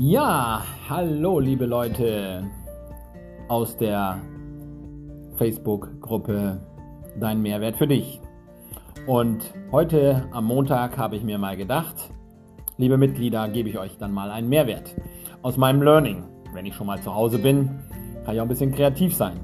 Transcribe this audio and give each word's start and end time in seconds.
Ja, 0.00 0.62
hallo 0.88 1.40
liebe 1.40 1.66
Leute 1.66 2.48
aus 3.48 3.76
der 3.76 4.20
Facebook-Gruppe 5.34 6.60
Dein 7.18 7.42
Mehrwert 7.42 7.78
für 7.78 7.88
dich. 7.88 8.20
Und 9.08 9.52
heute 9.72 10.28
am 10.30 10.44
Montag 10.44 10.96
habe 10.98 11.16
ich 11.16 11.24
mir 11.24 11.36
mal 11.36 11.56
gedacht, 11.56 12.12
liebe 12.76 12.96
Mitglieder, 12.96 13.48
gebe 13.48 13.70
ich 13.70 13.78
euch 13.80 13.98
dann 13.98 14.12
mal 14.12 14.30
einen 14.30 14.48
Mehrwert 14.48 14.94
aus 15.42 15.56
meinem 15.56 15.82
Learning. 15.82 16.22
Wenn 16.54 16.64
ich 16.64 16.76
schon 16.76 16.86
mal 16.86 17.02
zu 17.02 17.12
Hause 17.12 17.40
bin, 17.40 17.80
kann 18.24 18.36
ich 18.36 18.40
auch 18.40 18.44
ein 18.44 18.48
bisschen 18.48 18.70
kreativ 18.70 19.16
sein. 19.16 19.40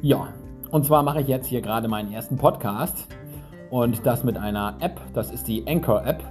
Ja, 0.00 0.28
und 0.70 0.86
zwar 0.86 1.02
mache 1.02 1.20
ich 1.20 1.28
jetzt 1.28 1.48
hier 1.48 1.60
gerade 1.60 1.86
meinen 1.86 2.14
ersten 2.14 2.38
Podcast 2.38 3.14
und 3.70 4.06
das 4.06 4.24
mit 4.24 4.38
einer 4.38 4.78
App, 4.80 5.02
das 5.12 5.30
ist 5.30 5.48
die 5.48 5.66
Anchor 5.66 6.06
App, 6.06 6.24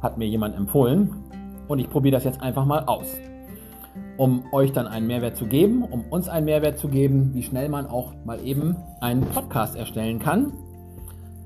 hat 0.00 0.16
mir 0.16 0.26
jemand 0.26 0.56
empfohlen 0.56 1.25
und 1.68 1.78
ich 1.78 1.90
probiere 1.90 2.12
das 2.12 2.24
jetzt 2.24 2.42
einfach 2.42 2.64
mal 2.64 2.84
aus. 2.84 3.06
Um 4.16 4.44
euch 4.52 4.72
dann 4.72 4.86
einen 4.86 5.06
Mehrwert 5.06 5.36
zu 5.36 5.46
geben, 5.46 5.82
um 5.82 6.04
uns 6.10 6.28
einen 6.28 6.46
Mehrwert 6.46 6.78
zu 6.78 6.88
geben, 6.88 7.34
wie 7.34 7.42
schnell 7.42 7.68
man 7.68 7.86
auch 7.86 8.12
mal 8.24 8.40
eben 8.44 8.76
einen 9.00 9.22
Podcast 9.22 9.76
erstellen 9.76 10.18
kann. 10.18 10.52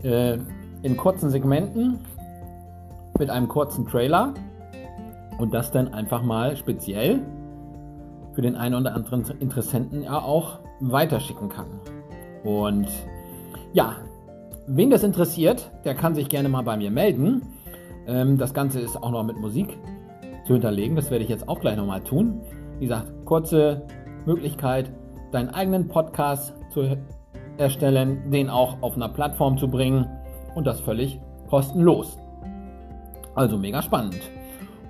Äh, 0.02 0.38
in 0.83 0.96
kurzen 0.96 1.30
Segmenten 1.30 1.98
mit 3.19 3.29
einem 3.29 3.48
kurzen 3.48 3.87
Trailer 3.87 4.34
und 5.38 5.52
das 5.52 5.70
dann 5.70 5.93
einfach 5.93 6.23
mal 6.23 6.57
speziell 6.57 7.21
für 8.32 8.43
den 8.43 8.57
einen 8.57 8.74
oder 8.74 8.95
anderen 8.95 9.24
Interessenten 9.41 10.02
ja 10.02 10.18
auch 10.18 10.60
weiterschicken 10.80 11.48
kann. 11.48 11.66
Und 12.45 12.88
ja, 13.73 13.96
wen 14.66 14.91
das 14.91 15.02
interessiert, 15.02 15.71
der 15.84 15.95
kann 15.95 16.15
sich 16.15 16.29
gerne 16.29 16.48
mal 16.48 16.62
bei 16.62 16.77
mir 16.77 16.91
melden. 16.91 17.43
Ähm, 18.07 18.38
das 18.38 18.55
Ganze 18.55 18.80
ist 18.80 18.96
auch 19.02 19.10
noch 19.10 19.24
mit 19.24 19.38
Musik 19.38 19.79
zu 20.51 20.54
hinterlegen. 20.54 20.96
Das 20.96 21.12
werde 21.12 21.23
ich 21.23 21.30
jetzt 21.30 21.48
auch 21.48 21.60
gleich 21.60 21.76
nochmal 21.76 22.01
tun. 22.01 22.40
Wie 22.80 22.87
gesagt, 22.87 23.06
kurze 23.24 23.82
Möglichkeit, 24.26 24.90
deinen 25.30 25.51
eigenen 25.51 25.87
Podcast 25.87 26.54
zu 26.70 26.96
erstellen, 27.56 28.32
den 28.32 28.51
auch 28.51 28.82
auf 28.82 28.96
einer 28.96 29.09
Plattform 29.09 29.59
zu 29.59 29.68
bringen 29.68 30.09
und 30.56 30.66
das 30.66 30.80
völlig 30.80 31.21
kostenlos. 31.48 32.18
Also 33.37 33.59
mega 33.59 33.80
spannend. 33.80 34.18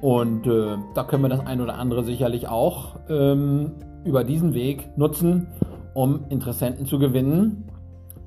Und 0.00 0.46
äh, 0.46 0.78
da 0.94 1.04
können 1.04 1.24
wir 1.24 1.28
das 1.28 1.40
ein 1.40 1.60
oder 1.60 1.74
andere 1.74 2.04
sicherlich 2.04 2.48
auch 2.48 2.96
ähm, 3.10 3.72
über 4.04 4.24
diesen 4.24 4.54
Weg 4.54 4.96
nutzen, 4.96 5.46
um 5.92 6.24
Interessenten 6.30 6.86
zu 6.86 6.98
gewinnen 6.98 7.70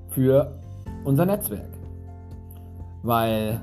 für 0.10 0.52
unser 1.04 1.26
Netzwerk. 1.26 1.72
Weil 3.02 3.60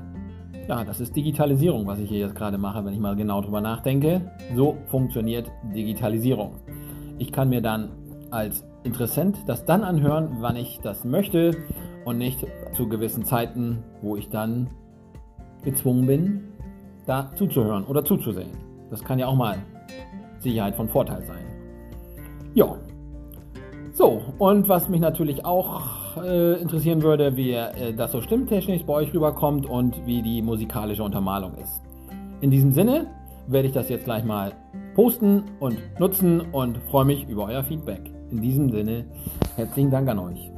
ja, 0.71 0.85
das 0.85 1.01
ist 1.01 1.13
Digitalisierung, 1.17 1.85
was 1.85 1.99
ich 1.99 2.07
hier 2.07 2.19
jetzt 2.19 2.33
gerade 2.33 2.57
mache, 2.57 2.85
wenn 2.85 2.93
ich 2.93 2.99
mal 2.99 3.17
genau 3.17 3.41
drüber 3.41 3.59
nachdenke. 3.59 4.31
So 4.55 4.77
funktioniert 4.87 5.51
Digitalisierung. 5.75 6.55
Ich 7.17 7.33
kann 7.33 7.49
mir 7.49 7.61
dann 7.61 7.89
als 8.31 8.63
Interessent 8.85 9.37
das 9.47 9.65
dann 9.65 9.83
anhören, 9.83 10.37
wann 10.39 10.55
ich 10.55 10.79
das 10.81 11.03
möchte 11.03 11.57
und 12.05 12.17
nicht 12.17 12.47
zu 12.73 12.87
gewissen 12.87 13.25
Zeiten, 13.25 13.83
wo 14.01 14.15
ich 14.15 14.29
dann 14.29 14.69
gezwungen 15.61 16.07
bin, 16.07 16.43
da 17.05 17.31
zuzuhören 17.35 17.83
oder 17.83 18.05
zuzusehen. 18.05 18.51
Das 18.89 19.03
kann 19.03 19.19
ja 19.19 19.27
auch 19.27 19.35
mal 19.35 19.57
Sicherheit 20.39 20.75
von 20.75 20.87
Vorteil 20.87 21.21
sein. 21.25 21.43
Ja. 22.53 22.77
So, 23.91 24.21
und 24.39 24.69
was 24.69 24.87
mich 24.87 25.01
natürlich 25.01 25.43
auch 25.43 26.00
äh, 26.17 26.61
interessieren 26.61 27.01
würde, 27.01 27.35
wie 27.35 27.51
äh, 27.51 27.93
das 27.93 28.11
so 28.11 28.21
stimmtechnisch 28.21 28.83
bei 28.83 28.93
euch 28.93 29.13
rüberkommt 29.13 29.65
und 29.65 30.05
wie 30.05 30.21
die 30.21 30.41
musikalische 30.41 31.03
Untermalung 31.03 31.55
ist. 31.55 31.81
In 32.41 32.51
diesem 32.51 32.71
Sinne 32.71 33.07
werde 33.47 33.67
ich 33.67 33.73
das 33.73 33.89
jetzt 33.89 34.05
gleich 34.05 34.23
mal 34.23 34.53
posten 34.95 35.43
und 35.59 35.77
nutzen 35.99 36.41
und 36.51 36.77
freue 36.89 37.05
mich 37.05 37.27
über 37.27 37.45
euer 37.45 37.63
Feedback. 37.63 38.01
In 38.31 38.41
diesem 38.41 38.69
Sinne, 38.71 39.05
herzlichen 39.55 39.91
Dank 39.91 40.09
an 40.09 40.19
euch. 40.19 40.51